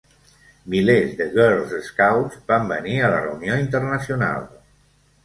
[0.73, 4.49] Milers de Girl Scouts van venir a la reunió internacional.